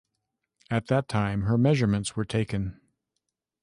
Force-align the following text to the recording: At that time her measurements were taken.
At 0.71 0.87
that 0.87 1.07
time 1.07 1.41
her 1.43 1.59
measurements 1.59 2.15
were 2.15 2.25
taken. 2.25 2.81